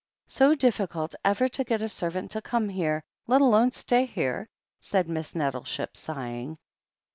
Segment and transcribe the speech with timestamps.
[0.25, 5.07] "So difficult ever to get a servant to come here, let alone stay here," said
[5.07, 6.57] Miss Nettleship, sighing.